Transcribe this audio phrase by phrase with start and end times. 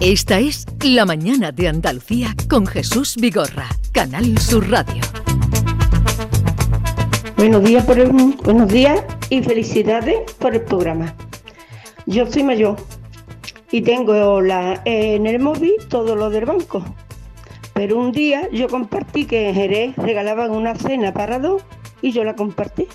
[0.00, 5.02] Esta es La Mañana de Andalucía con Jesús Vigorra, Canal Sur Radio.
[7.36, 11.14] Buenos días, buenos días y felicidades por el programa.
[12.06, 12.76] Yo soy mayor
[13.70, 16.82] y tengo la, en el móvil todo lo del banco.
[17.74, 21.62] Pero un día yo compartí que en Jerez regalaban una cena para dos
[22.00, 22.88] y yo la compartí.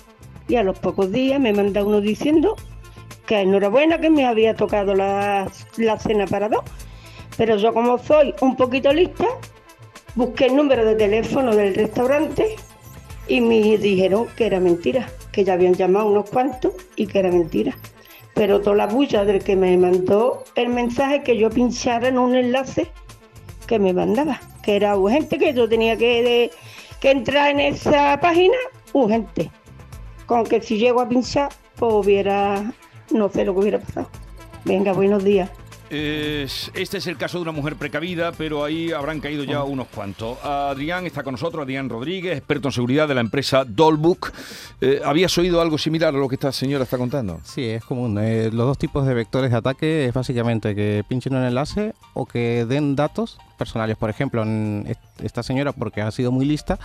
[0.48, 2.56] Y a los pocos días me manda uno diciendo
[3.26, 6.64] que enhorabuena que me había tocado la, la cena para dos.
[7.36, 9.26] Pero yo como soy un poquito lista,
[10.14, 12.56] busqué el número de teléfono del restaurante
[13.28, 17.30] y me dijeron que era mentira, que ya habían llamado unos cuantos y que era
[17.30, 17.76] mentira.
[18.34, 22.34] Pero toda la bulla del que me mandó el mensaje que yo pinchara en un
[22.36, 22.90] enlace
[23.66, 26.50] que me mandaba, que era urgente, que yo tenía que, de-
[27.00, 28.56] que entrar en esa página
[28.92, 29.50] urgente.
[30.26, 32.72] Con que si llego a pinchar, pues hubiera,
[33.10, 34.08] no sé lo que hubiera pasado.
[34.64, 35.50] Venga, buenos días.
[35.90, 39.86] Es- este es el caso de una mujer precavida, pero ahí habrán caído ya unos
[39.88, 40.36] cuantos.
[40.44, 44.32] Adrián está con nosotros, Adrián Rodríguez, experto en seguridad de la empresa Dollbook.
[44.80, 47.40] Eh, ¿Habías oído algo similar a lo que esta señora está contando?
[47.44, 48.18] Sí, es común.
[48.20, 52.26] Eh, los dos tipos de vectores de ataque es básicamente que pinchen un enlace o
[52.26, 53.96] que den datos personales.
[53.96, 54.44] Por ejemplo,
[55.22, 56.78] esta señora, porque ha sido muy lista,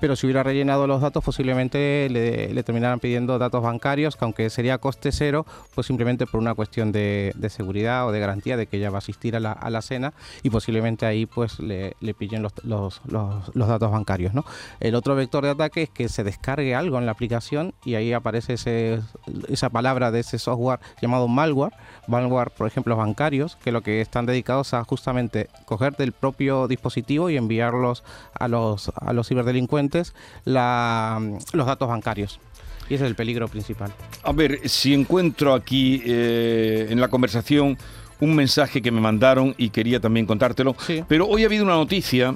[0.00, 4.50] pero si hubiera rellenado los datos, posiblemente le, le terminaran pidiendo datos bancarios, que aunque
[4.50, 8.66] sería coste cero, pues simplemente por una cuestión de, de seguridad o de garantía de
[8.66, 11.94] que ella va a asistir a la, a la cena y posiblemente ahí pues le,
[12.00, 14.32] le pillen los, los- los- los datos bancarios.
[14.34, 14.44] ¿no?
[14.80, 18.12] El otro vector de ataque es que se descargue algo en la aplicación y ahí
[18.12, 19.00] aparece ese,
[19.48, 21.72] esa palabra de ese software llamado malware.
[22.06, 27.30] Malware, por ejemplo, bancarios, que lo que están dedicados a justamente coger del propio dispositivo
[27.30, 28.02] y enviarlos
[28.38, 31.20] a los, a los ciberdelincuentes la-
[31.52, 32.40] los datos bancarios.
[32.88, 33.92] Y ese es el peligro principal.
[34.22, 37.78] A ver, si encuentro aquí eh, en la conversación
[38.20, 40.76] un mensaje que me mandaron y quería también contártelo.
[40.78, 41.02] Sí.
[41.08, 42.34] Pero hoy ha habido una noticia,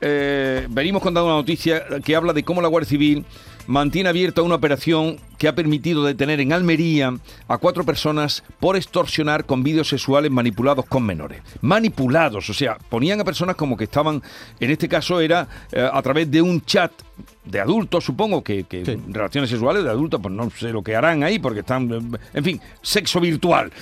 [0.00, 3.24] eh, venimos contando una noticia que habla de cómo la Guardia Civil
[3.66, 7.14] mantiene abierta una operación que ha permitido detener en Almería
[7.48, 11.42] a cuatro personas por extorsionar con vídeos sexuales manipulados con menores.
[11.62, 14.22] Manipulados, o sea, ponían a personas como que estaban,
[14.58, 16.92] en este caso era eh, a través de un chat
[17.44, 18.98] de adultos, supongo que, que Sí.
[19.08, 22.44] relaciones sexuales de adultos, pues no sé lo que harán ahí porque están, eh, en
[22.44, 23.72] fin, sexo virtual.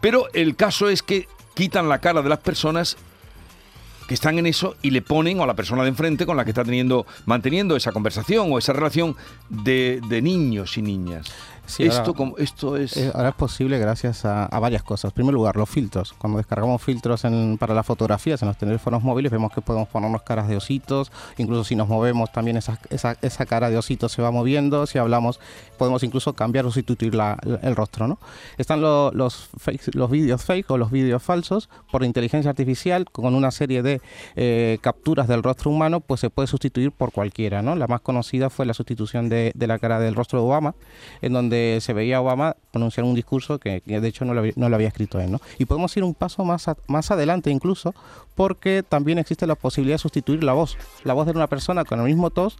[0.00, 2.96] Pero el caso es que quitan la cara de las personas
[4.10, 6.50] que están en eso y le ponen a la persona de enfrente con la que
[6.50, 9.14] está teniendo manteniendo esa conversación o esa relación
[9.48, 11.28] de, de niños y niñas.
[11.72, 12.96] Sí, esto, ahora- como, esto es...
[12.96, 15.10] Eh, ahora es posible gracias a, a varias cosas.
[15.10, 16.12] En primer lugar, los filtros.
[16.14, 20.22] Cuando descargamos filtros en- para las fotografías en los teléfonos móviles, vemos que podemos ponernos
[20.22, 21.10] caras de ositos.
[21.38, 24.86] Incluso si nos movemos, también esa, esa, esa cara de osito se va moviendo.
[24.86, 25.40] Si hablamos,
[25.78, 28.06] podemos incluso cambiar o sustituir la- el rostro.
[28.08, 28.18] ¿no?
[28.58, 33.34] Están lo- los, fakes- los vídeos fake o los vídeos falsos por inteligencia artificial con
[33.34, 34.00] una serie de
[34.36, 37.62] eh, capturas del rostro humano, pues se puede sustituir por cualquiera.
[37.62, 37.76] ¿no?
[37.76, 40.74] La más conocida fue la sustitución de, de la cara del rostro de Obama,
[41.22, 44.40] en donde se veía a Obama pronunciar un discurso que, de hecho no lo,
[44.74, 45.30] había- escrito él.
[45.32, 45.40] ¿no?
[45.58, 47.94] Y podemos ir un paso más, más adelante incluso,
[48.34, 50.76] porque también existe la posibilidad de sustituir la voz.
[51.04, 52.58] La voz de una persona con el mismo tos,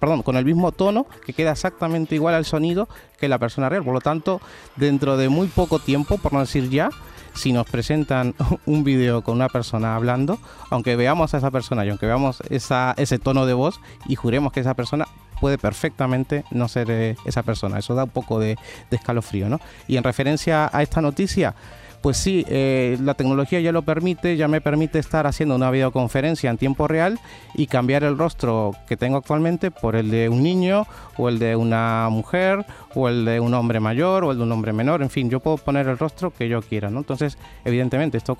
[0.00, 2.88] perdón, con el mismo tono, que queda exactamente igual al sonido
[3.18, 3.84] que la persona real.
[3.84, 4.40] Por lo tanto,
[4.76, 6.90] dentro de muy poco tiempo, por no decir ya,
[7.34, 8.34] si nos presentan
[8.66, 10.38] un vídeo con una persona hablando,
[10.70, 14.60] aunque veamos a esa persona y aunque veamos ese tono de voz y juremos que
[14.60, 15.06] esa persona
[15.40, 17.78] puede perfectamente no ser eh, esa persona.
[17.78, 18.56] Eso da un poco de,
[18.90, 19.60] de escalofrío, ¿no?
[19.88, 21.54] Y en referencia a esta noticia,
[22.00, 26.50] pues sí, eh, la tecnología ya lo permite, ya me permite estar haciendo una videoconferencia
[26.50, 27.18] en tiempo real
[27.54, 30.86] y cambiar el rostro que tengo actualmente por el de un niño
[31.18, 34.52] o el de una mujer o el de un hombre mayor o el de un
[34.52, 37.00] hombre menor, en fin, yo puedo poner el rostro que yo quiera, ¿no?
[37.00, 38.36] Entonces, evidentemente, esto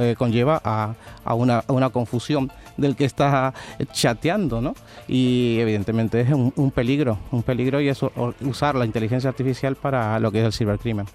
[0.00, 0.94] eh, conlleva a,
[1.34, 3.54] una, confusión del que está
[3.92, 4.74] chateando, ¿no?
[5.08, 8.00] Y evidentemente es un, un peligro, un peligro y es
[8.42, 11.06] usar la inteligencia artificial para lo que es el cibercrimen.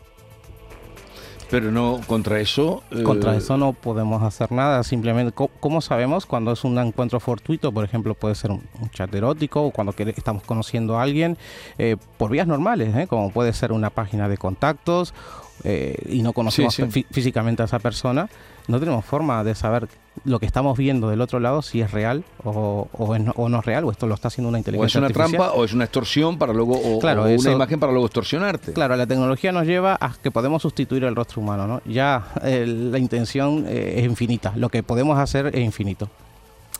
[1.54, 2.82] Pero no contra eso...
[2.90, 7.72] eh, Contra eso no podemos hacer nada, simplemente, ¿cómo sabemos cuando es un encuentro fortuito?
[7.72, 11.38] Por ejemplo, puede ser un, chat erótico o cuando estamos conociendo a alguien
[11.78, 13.06] eh, por vías normales, ¿eh?
[13.06, 15.14] como puede ser una página de contactos
[15.64, 17.04] eh, y no conocemos Sí, sí.
[17.04, 18.30] fí- físicamente a esa persona,
[18.68, 19.88] no tenemos forma de saber
[20.26, 23.50] lo que estamos viendo del otro lado si es real o, o es no, o
[23.50, 25.32] no es real o esto lo está haciendo una O inteligencia es una artificial.
[25.32, 26.74] trampa o es una extorsión para luego...
[26.80, 28.74] O, Claro, o una eso- imagen para luego extorsionarte.
[28.74, 31.82] Claro, la tecnología nos lleva a que podemos sustituir el rostro humano, ¿no?
[31.86, 36.10] Ya eh, la intención eh, es infinita, lo que podemos hacer es infinito.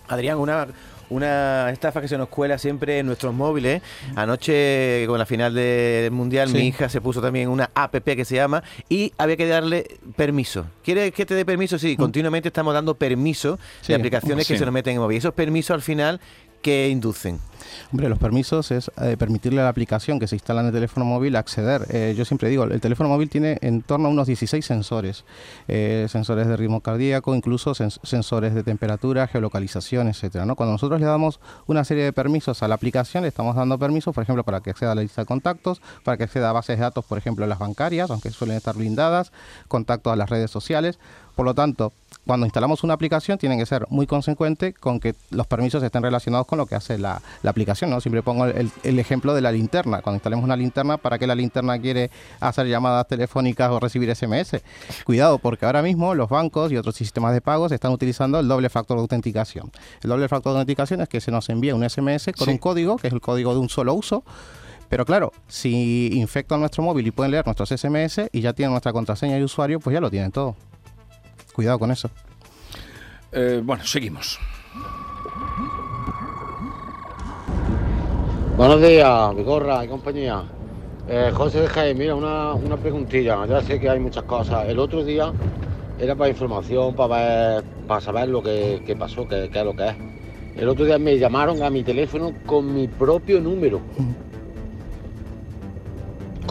[0.08, 0.68] Adrián, una,
[1.14, 3.82] una estafa que se nos cuela siempre en nuestros móviles.
[4.16, 6.56] Anoche, con la final del Mundial, Sí.
[6.58, 10.66] mi hija se puso también una app que se llama y había que darle permiso.
[10.84, 11.78] ¿Quieres que te dé permiso?
[11.78, 15.16] Sí, continuamente estamos dando permiso Sí, de aplicaciones que se nos meten en móvil.
[15.16, 16.20] Y esos permisos al final,
[16.64, 17.40] ¿qué inducen?
[17.92, 21.06] Hombre, los permisos es eh, permitirle a la aplicación que se instala en el teléfono
[21.06, 21.86] móvil acceder.
[21.90, 25.24] Eh, yo siempre digo, el teléfono móvil tiene en torno a unos 16 sensores.
[25.68, 30.46] Eh, sensores de ritmo cardíaco, incluso sens- sensores de temperatura, geolocalización, etcétera.
[30.56, 34.14] Cuando nosotros le damos una serie de permisos a la aplicación, le estamos dando permisos,
[34.14, 36.78] por ejemplo, para que acceda a la lista de contactos, para que acceda a bases
[36.78, 39.32] de datos, por ejemplo, las bancarias, aunque suelen estar blindadas,
[39.68, 41.00] contactos a las redes sociales.
[41.36, 41.92] Por lo tanto,
[42.26, 46.48] cuando instalamos una aplicación tienen que ser muy consecuentes con que los permisos estén relacionados
[46.48, 47.90] con lo que hace la, la aplicación.
[47.90, 48.00] ¿no?
[48.00, 50.02] Siempre pongo el, el ejemplo de la linterna.
[50.02, 54.62] Cuando instalemos una linterna, ¿para qué la linterna quiere hacer llamadas telefónicas o recibir SMS?
[55.06, 58.70] Cuidado, porque ahora mismo los bancos y otros sistemas de pagos están utilizando el doble
[58.70, 59.72] factor de autenticación.
[60.02, 62.52] El doble factor de autenticación es que se nos envía un SMS con Sí.
[62.52, 64.24] un código, que es el código de un solo uso.
[64.88, 68.94] Pero claro, si infectan nuestro móvil y pueden leer nuestros SMS y ya tienen nuestra
[68.94, 70.56] contraseña y usuario, pues ya lo tienen todo.
[71.54, 72.10] Cuidado con eso.
[73.32, 74.40] Eh, bueno, seguimos.
[78.58, 80.44] Buenos días, Vigorra y compañía.
[81.08, 83.46] Eh, José de Jaén, mira, una, una preguntilla.
[83.46, 84.68] Ya sé que hay muchas cosas.
[84.68, 85.32] El otro día
[86.00, 89.76] era para información, para ver, para saber lo que, que pasó, qué qué es lo
[89.76, 89.96] que es.
[90.56, 93.82] El otro día me llamaron a mi teléfono con mi propio número.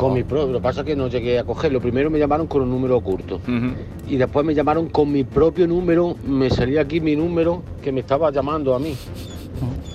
[0.03, 0.49] Con mi propio.
[0.49, 1.81] Lo que pasa es que no llegué a cogerlo.
[1.81, 3.37] Primero me llamaron con un número oculto.
[3.37, 3.75] Ujú.
[4.09, 6.17] Y después me llamaron con mi propio número.
[6.27, 8.97] Me salía aquí mi número que me estaba llamando a mí.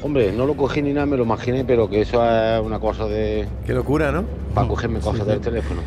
[0.04, 3.06] Hombre, no lo cogí ni nada, me lo imaginé, pero que eso es una cosa
[3.06, 3.48] de.
[3.66, 4.24] Qué locura, ¿no?
[4.58, 5.30] para cogerme cosas sí.
[5.30, 5.82] del teléfono.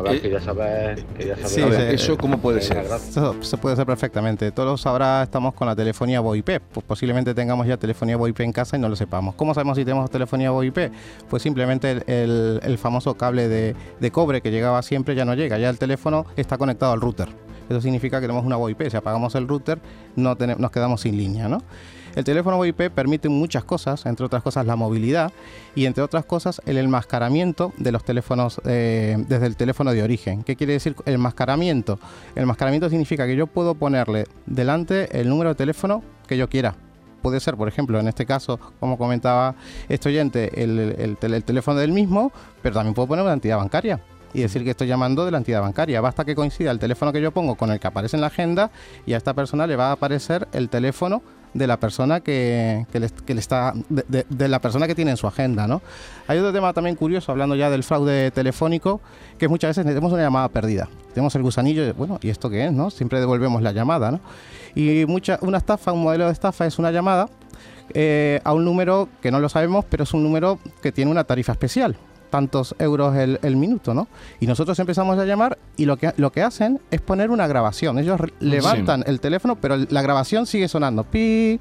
[0.00, 1.04] A ver, Eh, quería saber.
[1.16, 1.48] Quería saber.
[1.50, 2.04] sí, ver, sí.
[2.04, 2.78] ¿Eso cómo puede ser?
[2.78, 4.50] Esto se puede hacer perfectamente.
[4.52, 6.60] Todos ahora estamos con la telefonía VoIP.
[6.72, 9.34] Pues posiblemente tengamos ya telefonía VoIP en casa y no lo sepamos.
[9.34, 10.90] ¿Cómo sabemos si tenemos telefonía VoIP?
[11.28, 15.34] Pues simplemente el, el- el famoso cable de, de cobre que llegaba siempre ya no
[15.34, 15.58] llega.
[15.58, 17.28] Ya el teléfono está conectado al router.
[17.68, 18.88] Eso significa que tenemos una VoIP.
[18.90, 19.78] Si apagamos el router,
[20.16, 21.62] no nos quedamos sin línea, ¿no?
[22.16, 25.32] El teléfono VoIP permite muchas cosas, entre otras cosas la movilidad
[25.74, 30.42] y entre otras cosas el enmascaramiento de los teléfonos eh, desde el teléfono de origen.
[30.42, 31.98] ¿Qué quiere decir el enmascaramiento?
[32.34, 36.74] El enmascaramiento significa que yo puedo ponerle delante el número de teléfono que yo quiera.
[37.22, 39.54] Puede ser, por ejemplo, en este caso, como comentaba
[39.88, 43.58] este oyente, el, el tel- el teléfono del mismo, pero también puedo poner una entidad
[43.58, 44.00] bancaria
[44.32, 46.00] y decir que estoy llamando de la entidad bancaria.
[46.00, 48.70] Basta que coincida el teléfono que yo pongo con el que aparece en la agenda
[49.04, 51.22] y a esta persona le va a aparecer el teléfono
[51.54, 55.10] de la persona que, que le, que le está de, de- la persona que tiene
[55.10, 55.82] en su agenda, ¿no?
[56.28, 59.00] Hay otro tema también curioso hablando ya del fraude telefónico,
[59.38, 60.88] que muchas veces tenemos una llamada perdida.
[61.12, 62.90] Tenemos el gusanillo, bueno, ¿y esto qué es, no?
[62.90, 64.20] Siempre devolvemos la llamada, ¿no?
[64.74, 67.28] Y mucha una estafa, un modelo de estafa es una llamada
[67.94, 71.24] eh, a un número que no lo sabemos, pero es un número que tiene una
[71.24, 71.96] tarifa especial,
[72.30, 74.08] tantos euros el, el minuto, ¿no?
[74.40, 77.98] Y nosotros empezamos a llamar y lo que, lo que hacen es poner una grabación.
[77.98, 81.04] Ellos re- levantan el teléfono, pero la grabación sigue sonando.
[81.04, 81.60] Pi,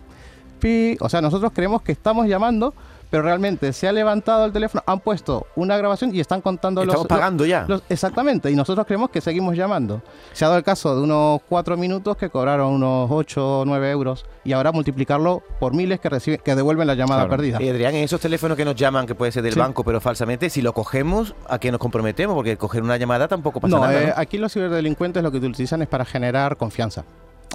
[0.60, 0.96] pi.
[1.02, 2.74] O sea, nosotros creemos que estamos llamando,
[3.10, 6.94] pero realmente se ha levantado el teléfono, han puesto una grabación y están contando los...
[6.94, 7.66] Estamos pagando ya.
[7.68, 10.02] los- exactamente, y nosotros creemos que seguimos llamando.
[10.34, 13.92] Se ha dado el caso de unos cuatro minutos que cobraron unos 8 o 9
[13.92, 17.30] euros y ahora multiplicarlo por miles que reciben, que devuelven la llamada Claro.
[17.32, 17.62] perdida.
[17.62, 19.60] Y Adrián, en esos teléfonos que nos llaman, que puede ser del Sí.
[19.60, 22.36] banco, pero falsamente, si lo cogemos, ¿a qué nos comprometemos?
[22.36, 24.02] Porque coger una llamada tampoco pasa No, nada.
[24.02, 24.14] eh, ¿no?
[24.18, 27.04] aquí los ciberdelincuentes lo que utilizan es para generar confianza.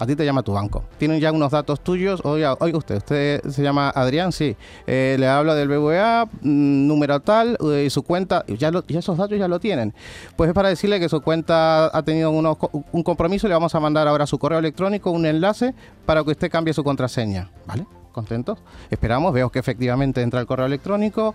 [0.00, 0.82] A ti te llama tu banco.
[0.98, 2.20] Tienen ya unos datos tuyos.
[2.24, 4.56] Oiga, oiga usted, usted se llama Adrián, sí.
[4.88, 8.98] Eh, le hablo del BBVA, mm, número tal, eh, y su cuenta, ya, lo- ya
[8.98, 9.94] esos datos ya lo tienen.
[10.36, 12.56] Pues es para decirle que su cuenta ha tenido unos
[12.90, 15.74] un compromiso, le vamos a mandar ahora su correo electrónico, un enlace,
[16.06, 17.50] para que usted cambie su contraseña.
[17.66, 17.86] ¿Vale?
[18.14, 18.60] ¿Contentos?
[18.90, 21.34] Esperamos, veo que efectivamente entra el correo electrónico.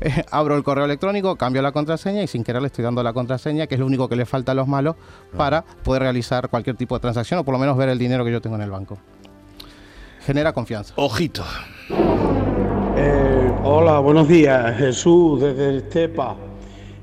[0.00, 3.12] eh, abro el correo electrónico, cambio la contraseña y sin querer le estoy dando la
[3.12, 4.94] contraseña, que es lo único que le falta a los malos
[5.36, 8.30] para poder realizar cualquier tipo de transacción o por lo menos ver el dinero que
[8.30, 8.96] yo tengo en el banco.
[10.24, 10.94] Genera confianza.
[10.96, 11.42] Ojito.
[12.96, 16.36] Eh, hola, buenos días, Jesús desde Estepa.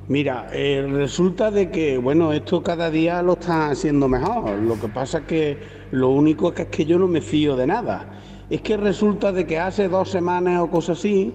[0.08, 4.52] Mira, eh, resulta de que, bueno, esto cada día lo está haciendo mejor.
[4.52, 5.58] Lo que pasa es que
[5.92, 8.08] lo único que es que yo no me fío de nada.
[8.50, 11.34] Es que resulta de que hace dos semanas o cosas así,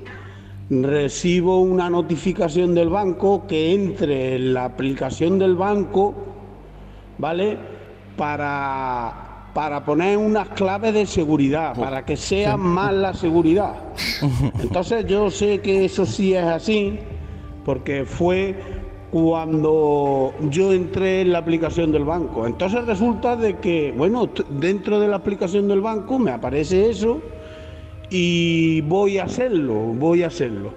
[0.71, 6.15] recibo una notificación del banco que entre en la aplicación del banco,
[7.19, 7.59] ¿vale?
[8.17, 13.75] Para, para poner unas claves de seguridad, para que sea más la seguridad.
[14.63, 16.99] Entonces yo sé que eso sí es así,
[17.67, 18.57] porque fue
[19.13, 22.47] cuando yo entré en la aplicación del banco.
[22.47, 27.21] Entonces resulta de que, bueno, dentro de la aplicación del banco me aparece eso,
[28.09, 30.73] y voy a hacerlo, voy a hacerlo.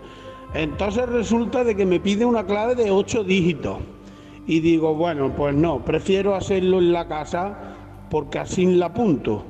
[0.54, 3.78] Entonces resulta de que me pide una clave de 8 dígitos.
[4.48, 7.58] Y digo, bueno, pues no, prefiero hacerlo en la casa
[8.10, 9.46] porque así la apunto.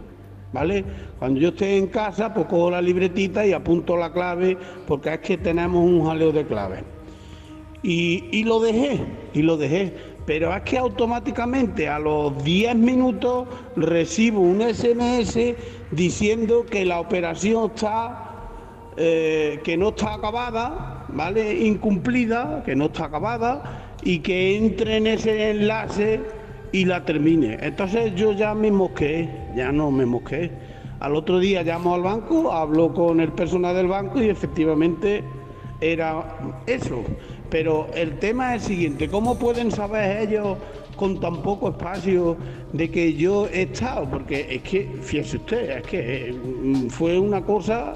[0.54, 0.86] ¿Vale?
[1.20, 5.20] Cuando yo esté en casa, pues cojo la libretita y apunto la clave porque es
[5.20, 6.95] que tenemos un jaleo de claves.
[7.88, 9.00] Y, y lo dejé,
[9.36, 9.94] y lo dejé.
[10.26, 15.38] Pero es que automáticamente a los 10 minutos recibo un SMS
[15.92, 18.32] diciendo que la operación está,
[18.98, 21.64] eh, que no está acabada, ¿vale?
[21.64, 26.22] Incumplida, que no está acabada y que entre en ese enlace
[26.72, 27.60] y la termine.
[27.62, 30.52] Entonces yo ya me mosqué, ya no me mosqué.
[31.02, 35.24] Al otro día llamo al banco, hablo con el personal del banco y efectivamente
[35.82, 37.04] era eso.
[37.56, 40.58] Pero el tema es el siguiente, ¿cómo pueden saber ellos
[40.98, 42.36] con tan poco espacio
[42.74, 44.10] de que yo he estado?
[44.10, 47.94] Porque es que, fíjese usted, es que mm, fue una cosa...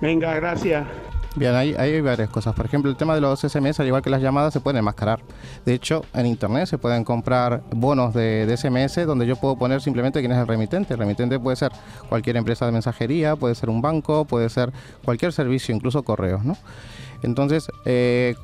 [0.00, 0.86] Venga, gracias.
[1.34, 2.54] Bien, hay, hay varias cosas.
[2.54, 5.18] Por ejemplo, el tema de los SMS, al igual que las llamadas, se pueden enmascarar.
[5.66, 9.80] De hecho, en Internet se pueden comprar bonos de, de SMS donde yo puedo poner
[9.80, 10.94] simplemente quién es el remitente.
[10.94, 11.72] El remitente puede ser
[12.08, 14.72] cualquier empresa de mensajería, puede ser un banco, puede ser
[15.04, 16.56] cualquier servicio, incluso correos, ¿no?
[17.24, 18.34] Entonces, eh,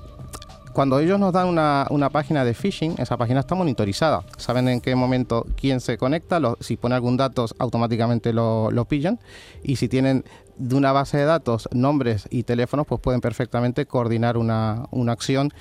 [0.73, 4.23] cuando ellos nos dan una, una, página de phishing, esa página está monitorizada.
[4.37, 8.85] Saben en qué momento quién se conecta, lo, si pone algún dato automáticamente lo, lo,
[8.85, 9.19] pillan
[9.63, 10.25] y si tienen
[10.61, 15.53] de una base de datos nombres y teléfonos, pues pueden perfectamente coordinar una, una acción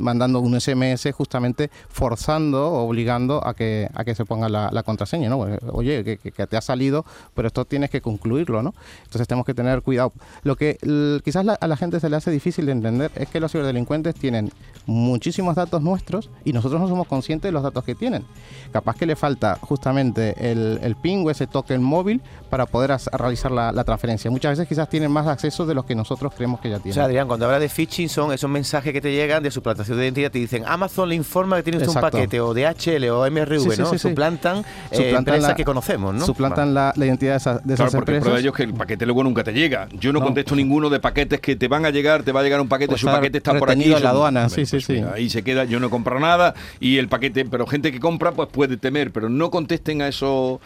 [0.00, 5.28] mandando un SMS justamente forzando, obligando a que, a que se ponga la, contraseña.
[5.28, 5.38] ¿no?
[5.72, 8.62] Oye, que, te ha salido, pero esto tienes que concluirlo.
[8.62, 8.74] ¿no?
[9.04, 10.12] Entonces tenemos que tener cuidado.
[10.42, 10.78] Lo que
[11.22, 14.14] quizás la, a la gente se le hace difícil de entender es que los ciberdelincuentes
[14.14, 14.50] tienen
[14.86, 18.24] muchísimos datos nuestros y nosotros no somos conscientes de los datos que tienen.
[18.72, 23.50] Capaz que le falta justamente el, el ping o ese token móvil para poder realizar
[23.50, 24.30] la, la, transferencia.
[24.50, 26.92] Veces quizás tienen más acceso de los que nosotros creemos que ya tienen.
[26.92, 29.98] O sea, Adrián, cuando habla de phishing son esos mensajes que te llegan de suplantación
[29.98, 33.30] de identidad, te dicen Amazon le informa que tiene usted un paquete o DHL o
[33.30, 33.90] MRV, sí, sí, ¿no?
[33.90, 36.24] Sí, suplantan, eh, suplantan empresas la, que conocemos, ¿no?
[36.24, 38.22] Suplantan la, la, identidad de, esa, de claro, esas porque empresas.
[38.22, 39.88] prueba de ello es que el paquete luego nunca te llega.
[39.92, 42.40] Yo no, no contesto pues, ninguno de paquetes que te van a llegar, te va
[42.40, 43.92] a llegar un paquete, pues su paquete está por aquí.
[43.92, 44.92] en la aduana, sí, sí, pues, sí.
[44.94, 48.32] Mira, ahí se queda, yo no compro nada y el paquete, pero gente que compra
[48.32, 50.60] pues puede temer, pero no contesten a eso.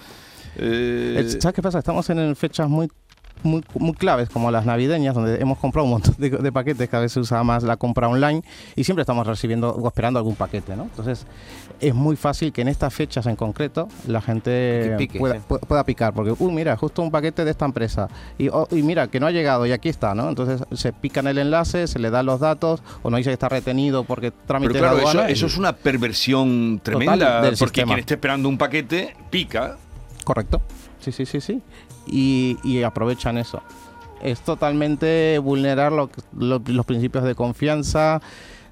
[0.57, 1.37] Eh...
[1.41, 1.79] ¿Sabes qué pasa?
[1.79, 2.89] Estamos en fechas muy
[3.43, 7.03] muy, muy, claves como las navideñas, donde hemos comprado un montón de, de, paquetes, cada
[7.03, 8.43] vez se usa más la compra online
[8.77, 10.85] y siempre estamos recibiendo o esperando algún paquete, ¿no?
[10.85, 11.27] Entonces
[11.81, 15.41] es muy fácil que en estas fechas en concreto la gente pique, pueda, sí.
[15.67, 19.09] pueda, picar, porque, uh, mira, justo un paquete de esta empresa y, oh, y, mira,
[19.09, 20.29] que no ha llegado y aquí está, ¿no?
[20.29, 23.35] Entonces se pica en el enlace, se le da los datos o no dice que
[23.35, 27.87] está retenido porque trámite Pero claro, de eso, eso, es una perversión tremenda, porque sistema.
[27.87, 29.77] quien esté esperando un paquete pica.
[30.25, 30.61] Correcto.
[31.01, 31.63] Sí, sí, sí, sí.
[32.07, 33.63] Y, y aprovechan eso.
[34.23, 38.21] Es totalmente vulnerar lo, lo, los principios de confianza.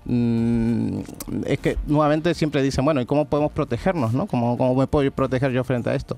[0.04, 1.00] Mm,
[1.46, 4.12] es que nuevamente siempre dicen, bueno, ¿y cómo podemos protegernos?
[4.12, 4.26] ¿no?
[4.26, 6.16] ¿Cómo, ¿Cómo me puedo proteger yo frente a esto?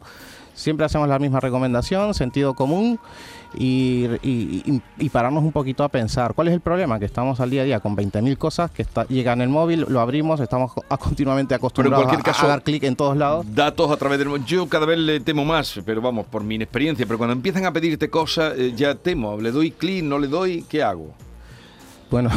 [0.61, 2.99] Siempre hacemos la misma recomendación, sentido común
[3.55, 6.35] y, y, y, pararnos un poquito a pensar.
[6.35, 6.99] ¿Cuál es el problema?
[6.99, 9.87] Que estamos al día a día con 20.000 cosas que está, llegan en el móvil,
[9.89, 12.95] lo abrimos, estamos a, continuamente acostumbrados pero en cualquier caso, a, a, dar clic en
[12.95, 13.47] todos lados.
[13.55, 14.45] Datos a través del...
[14.45, 17.73] Yo cada vez le temo más, pero vamos, por mi inexperiencia, pero cuando empiezan a
[17.73, 19.41] pedirte cosas, eh, ya temo.
[19.41, 21.15] Le doy clic, no le doy, ¿qué hago?
[22.11, 22.31] Bueno,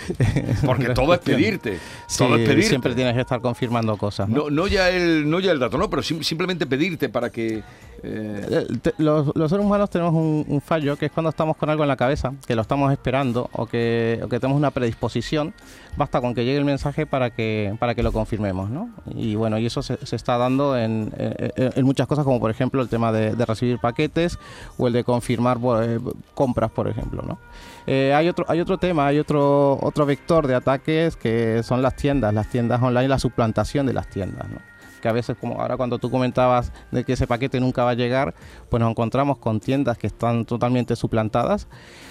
[0.66, 1.78] porque todo es pedirte.
[2.06, 2.68] Sí, todo es pedirte.
[2.68, 4.28] Siempre tienes que estar confirmando cosas.
[4.28, 4.44] ¿no?
[4.44, 7.62] No, no, ya, el, no ya el dato, no, pero sim simplemente pedirte para que.
[8.02, 8.66] Eh...
[8.98, 11.88] Los, los, seres humanos tenemos un, un, fallo que es cuando estamos con algo en
[11.88, 15.54] la cabeza, que lo estamos esperando o que, o que tenemos una predisposición,
[15.96, 18.70] basta con que llegue el mensaje para que, para que lo confirmemos.
[18.70, 18.90] ¿no?
[19.14, 22.50] Y bueno, y eso se, se está dando en, en, en, muchas cosas, como por
[22.50, 24.38] ejemplo el tema de, de recibir paquetes
[24.78, 26.00] o el de confirmar eh,
[26.34, 27.22] compras, por ejemplo.
[27.22, 27.38] ¿no?
[27.86, 31.96] Eh, hay otro hay otro tema, hay otro otro vector de ataques que son las
[31.96, 34.58] tiendas, las tiendas online, la suplantación de las tiendas, ¿no?
[35.02, 37.94] que a veces como ahora cuando tú comentabas de que ese paquete nunca va a
[37.94, 38.34] llegar,
[38.70, 41.66] pues nos encontramos con tiendas que están totalmente suplantadas.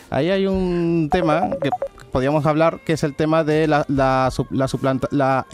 [0.09, 1.69] Ahí hay un tema que
[2.11, 5.47] podríamos hablar que es el tema de la, la, la suplanta la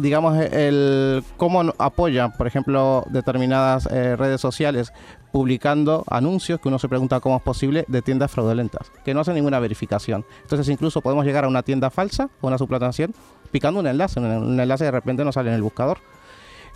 [0.00, 4.92] digamos, el cómo apoyan, por ejemplo, determinadas eh, redes sociales
[5.32, 9.34] publicando anuncios que uno se pregunta cómo es posible de tiendas fraudulentas, que no hacen
[9.34, 10.24] ninguna verificación.
[10.42, 13.14] Entonces incluso podemos llegar a una tienda falsa o una suplantación
[13.50, 15.98] picando un enlace, un enlace de repente no sale en el buscador.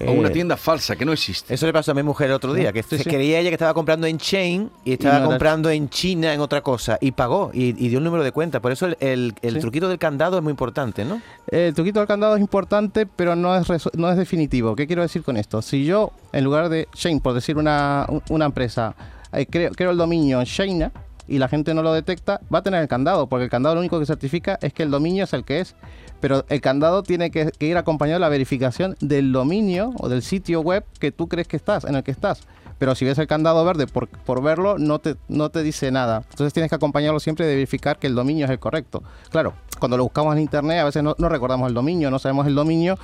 [0.07, 1.53] O una tienda falsa que no existe.
[1.53, 3.05] Eso le pasó a mi mujer el otro día, que sí, sí.
[3.05, 6.99] creía ella que estaba comprando en Chain y estaba comprando en China en otra cosa
[7.01, 8.61] y pagó y, y dio un número de cuenta.
[8.61, 9.61] Por eso el, el, el sí.
[9.61, 11.21] truquito del candado es muy importante, ¿no?
[11.49, 14.77] El truquito del candado es importante, pero no es, no es definitivo.
[14.77, 15.63] ¿Qué quiero decir con esto?
[15.63, 18.95] Si yo, en lugar de Chain, por decir una, una empresa,
[19.33, 20.93] eh, creo, creo el dominio en China
[21.27, 23.81] y la gente no lo detecta, va a tener el candado, porque el candado lo
[23.81, 25.75] único que certifica es que el dominio es el que es.
[26.21, 30.61] Pero el candado tiene que, ir acompañado de la verificación del dominio o del sitio
[30.61, 32.43] web que tú crees que estás, en el que estás.
[32.79, 36.25] Pero si ves el candado verde por, por verlo, no te, no te dice nada.
[36.31, 39.03] Entonces tienes que acompañarlo siempre de verificar que el dominio es el correcto.
[39.31, 42.55] Claro, cuando lo buscamos en internet a veces no, recordamos el dominio, no sabemos el
[42.55, 42.97] dominio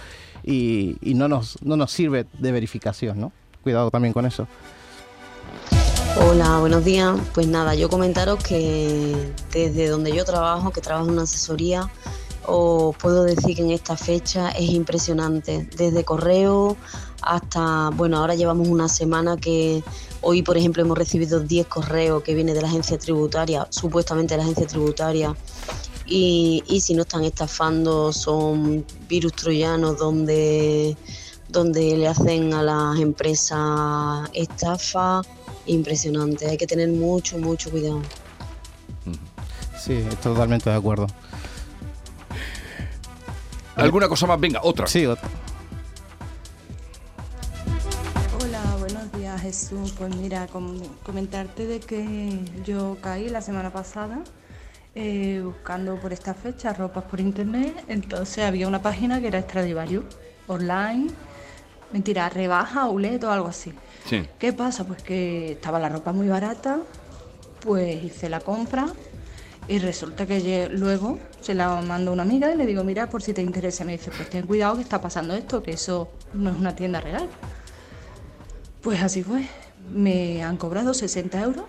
[0.44, 3.32] y, y, no, nos, no nos sirve de verificación, ¿no?
[3.62, 4.46] Cuidado también con eso.
[6.16, 7.18] Hola, buenos días.
[7.32, 11.90] Pues nada, yo comentaros que desde donde yo trabajo, que trabajo en una asesoría,
[12.46, 15.68] os puedo decir que en esta fecha es impresionante.
[15.76, 16.76] Desde correo
[17.22, 19.82] hasta, bueno, ahora llevamos una semana que
[20.20, 24.38] hoy, por ejemplo, hemos recibido 10 correos que vienen de la agencia tributaria, supuestamente de
[24.38, 25.34] la agencia tributaria.
[26.06, 30.96] Y, y si no están estafando, son virus troyanos donde,
[31.48, 35.22] donde le hacen a las empresas estafa
[35.66, 36.46] impresionante.
[36.48, 38.02] Hay que tener mucho, mucho cuidado.
[39.78, 41.06] Sí, estoy totalmente de acuerdo.
[43.76, 44.38] ¿Alguna cosa más?
[44.38, 44.86] Venga, otra.
[44.86, 45.28] Sí, otra.
[48.40, 49.92] Hola, buenos días Jesús.
[49.98, 50.46] Pues mira,
[51.02, 54.20] comentarte de que yo caí la semana pasada
[54.94, 57.84] eh, buscando por esta fecha ropas por internet.
[57.88, 60.04] Entonces había una página que era Stradivarius
[60.46, 61.08] online.
[61.92, 63.72] Mentira, rebaja, outlet o algo así.
[64.38, 64.84] ¿Qué pasa?
[64.84, 66.78] Pues que estaba la ropa muy barata,
[67.60, 68.86] pues hice la compra
[69.66, 73.22] y resulta que luego se la mando a una amiga y le digo, mira, por
[73.22, 73.84] si te interesa.
[73.84, 77.00] Me dice, pues ten cuidado que está pasando esto, que eso no es una tienda
[77.00, 77.28] real.
[78.80, 79.46] Pues así fue.
[79.92, 81.64] Me han cobrado 60 euros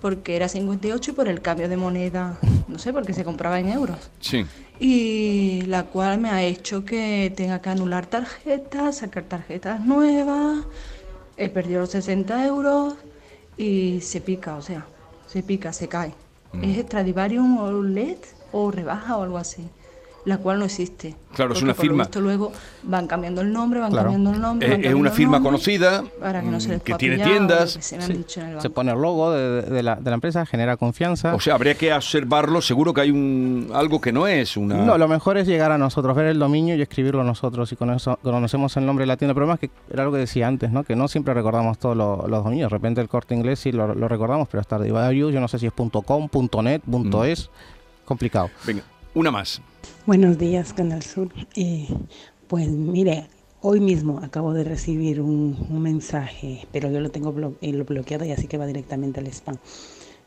[0.00, 2.38] porque era 58 y por el cambio de moneda,
[2.68, 4.10] no sé, porque se compraba en euros.
[4.20, 4.46] Sí.
[4.78, 10.64] Y la cual me ha hecho que tenga que anular tarjetas, sacar tarjetas nuevas
[11.40, 12.94] he perdido los 60 euros
[13.56, 14.86] y se pica, o sea,
[15.26, 16.12] se pica, se cae.
[16.52, 16.64] Mm.
[16.64, 18.18] Es Stradivarium o LED
[18.52, 19.68] o rebaja o algo así
[20.24, 21.16] la cual no existe.
[21.34, 22.02] Claro, es una firma.
[22.02, 24.86] Esto luego van cambiando el nombre, van cambiando el nombre.
[24.86, 26.04] es una firma conocida
[26.84, 27.78] que, tiene tiendas.
[27.80, 31.34] se, pone el logo de, la, empresa, genera confianza.
[31.34, 32.60] O sea, habría que observarlo.
[32.60, 34.76] Seguro que hay un algo que no es una.
[34.76, 37.72] No, lo mejor es llegar a nosotros, ver el dominio y escribirlo nosotros.
[37.72, 39.30] Y con eso conocemos el nombre de la tienda.
[39.30, 40.84] El problema es que era lo que decía antes, ¿no?
[40.84, 42.70] Que no siempre recordamos todos los, dominios.
[42.70, 45.72] De repente el corte inglés sí lo, recordamos, pero hasta yo no sé si es
[45.72, 46.28] .com,
[46.62, 47.10] .net, mm.
[48.10, 48.50] Complicado.
[48.66, 48.82] Venga,
[49.14, 49.62] una más.
[50.04, 51.28] Buenos días, Canal Sur.
[51.54, 51.86] Eh,
[52.48, 53.28] pues mire,
[53.60, 58.48] hoy mismo acabo de recibir un, mensaje, pero yo lo tengo eh, bloqueado y así
[58.48, 59.58] que va directamente al spam,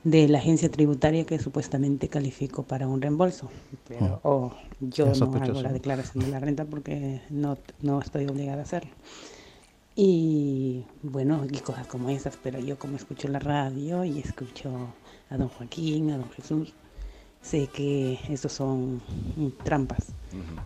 [0.06, 3.50] de la agencia tributaria que supuestamente califico para un reembolso.
[3.90, 4.20] Pero ah.
[4.24, 8.64] oh, yo no hago la declaración de la renta porque no, no estoy obligada a
[8.64, 8.92] hacerlo.
[9.94, 14.72] Y bueno, y cosas como esas, pero yo como escucho la radio y escucho
[15.30, 16.74] a don Joaquín, a don Jesús,
[17.44, 19.02] sé que estos son
[19.64, 20.14] trampas.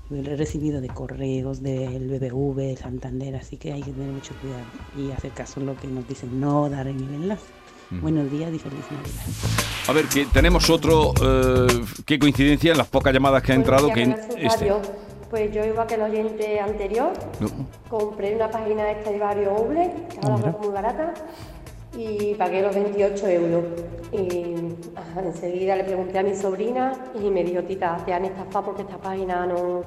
[0.10, 4.34] Lo he recibido de correos, del BBV, de Santander, así que hay que tener mucho
[4.40, 4.64] cuidado
[4.98, 7.46] y hacer caso a lo que nos dicen, no dar en el enlace.
[7.90, 9.24] Buenos días y feliz Navidad.
[9.88, 11.68] A ver, que tenemos otro, eh,
[12.06, 13.92] qué coincidencia en las pocas llamadas que ha entrado.
[13.94, 14.04] que
[14.38, 14.72] este.
[15.30, 17.12] Pues yo igual que el oyente anterior,
[17.90, 21.14] compré una página de este Vario Oble, que ahora es muy barata,
[21.98, 23.64] y pagué los 28 euros.
[24.12, 24.56] Y
[25.20, 28.98] enseguida le pregunté a mi sobrina y me dijo, tita, te han estafado porque esta
[28.98, 29.84] página no,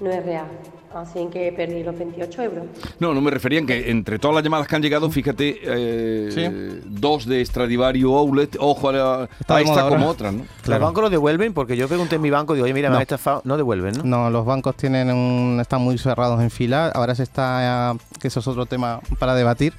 [0.00, 0.46] no es real.
[0.94, 2.64] Así que perdí los 28 euros.
[2.98, 7.26] No, no me referían que entre todas las llamadas que han llegado, fíjate, eh, dos
[7.26, 9.28] de Stradivario Outlet, ojo a,
[9.60, 10.44] esta como otras, ¿no?
[10.66, 11.52] ¿Los bancos lo devuelven?
[11.52, 14.04] Porque yo pregunté en mi banco, digo, oye, mira, me han estafado, no devuelven, ¿no?
[14.04, 16.88] No, los bancos tienen un, están muy cerrados en fila.
[16.94, 19.74] Ahora se está, que eso es otro tema para debatir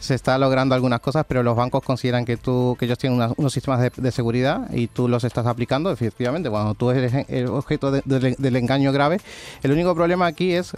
[0.00, 3.52] se está logrando algunas cosas, pero los bancos consideran que tú que ellos tienen unos
[3.52, 8.56] sistemas de, seguridad y tú los estás aplicando, efectivamente, cuando tú eres el objeto del
[8.56, 9.20] engaño grave.
[9.62, 10.74] El único problema aquí es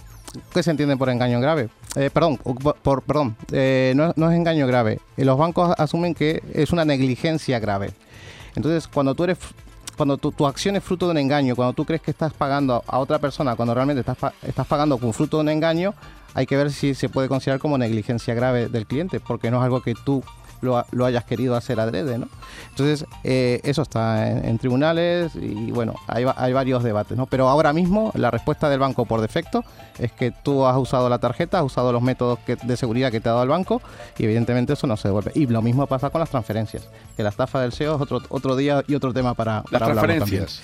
[0.52, 1.68] ¿Qué se entiende por engaño grave?
[1.94, 4.98] Eh, perdón, por, perdón eh, no, es engaño grave.
[5.16, 7.90] Eh, los bancos asumen que es una negligencia grave.
[8.54, 9.38] Entonces, cuando tú eres
[9.96, 12.82] cuando tu, tu, acción es fruto de un engaño, cuando tú crees que estás pagando
[12.86, 15.94] a otra persona, cuando realmente estás, estás pagando con fruto de un engaño,
[16.34, 19.64] hay que ver si se puede considerar como negligencia grave del cliente, porque no es
[19.64, 20.22] algo que tú
[20.62, 22.28] lo, hayas querido hacer adrede, ¿no?
[22.70, 27.26] Entonces, eh, eso está en, tribunales y bueno, hay, hay, varios debates, ¿no?
[27.26, 29.64] Pero ahora mismo la respuesta del banco por defecto
[29.98, 33.28] es que tú has usado la tarjeta, has usado los métodos de seguridad que te
[33.28, 33.82] ha dado el banco
[34.16, 35.32] y evidentemente eso no se devuelve.
[35.34, 38.54] Y lo mismo pasa con las transferencias, que la estafa del SEO es otro, otro
[38.54, 40.62] día y otro tema para, para las transferencias.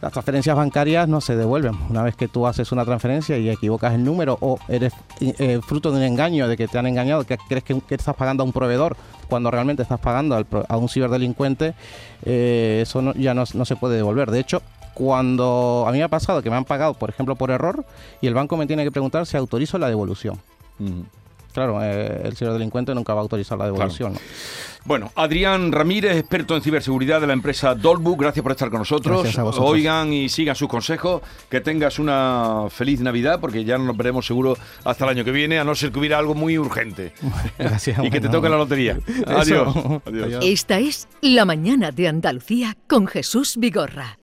[0.00, 1.74] Las transferencias bancarias no se devuelven.
[1.88, 5.90] Una vez que tú haces una transferencia y equivocas el número o eres eh, fruto
[5.90, 8.52] de un engaño, de que te han engañado, que crees que, estás pagando a un
[8.52, 8.96] proveedor
[9.28, 11.74] cuando realmente estás pagando a un ciberdelincuente,
[12.24, 14.30] eh, eso ya no, se puede devolver.
[14.30, 17.50] De hecho, cuando a mí me ha pasado que me han pagado, por ejemplo, por
[17.50, 17.84] error,
[18.20, 20.38] y el banco me tiene que preguntar si autorizo la devolución.
[21.54, 24.14] Claro, eh, el ciberdelincuente nunca va a autorizar la devolución.
[24.84, 29.38] Bueno, Adrián Ramírez, experto en ciberseguridad de la empresa Dolbook, gracias por estar con nosotros.
[29.58, 31.22] Oigan y sigan sus consejos.
[31.48, 35.60] Que tengas una feliz Navidad, porque ya nos veremos seguro hasta el año que viene,
[35.60, 37.12] a no ser que hubiera algo muy urgente.
[37.58, 37.98] Gracias.
[38.02, 38.98] y que te toque la lotería.
[39.26, 39.74] Adiós.
[40.42, 44.18] Esta es La Mañana de Andalucía con Jesús Vigorra.